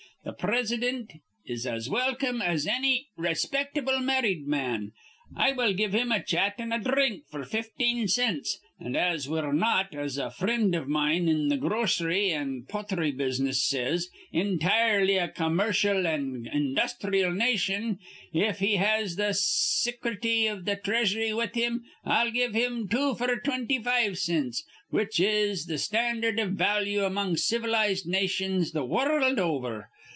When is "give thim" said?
22.29-22.87